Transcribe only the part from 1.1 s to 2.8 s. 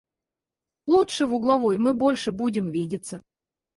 в угловой, мы больше будем